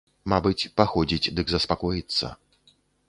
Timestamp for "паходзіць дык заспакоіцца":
0.79-2.31